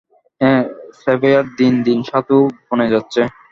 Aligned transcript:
Harry 0.41 0.69
সেভেয়ার 1.01 1.45
দিন 1.59 1.73
দিন 1.87 1.99
সাধু 2.09 2.37
বনে 2.65 2.87
যাচ্ছে। 2.93 3.21